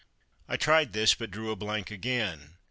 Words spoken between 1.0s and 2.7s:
but drew a blank again.